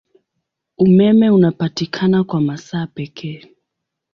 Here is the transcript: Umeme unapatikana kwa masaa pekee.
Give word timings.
Umeme 0.77 1.29
unapatikana 1.29 2.23
kwa 2.23 2.41
masaa 2.41 2.87
pekee. 2.87 3.45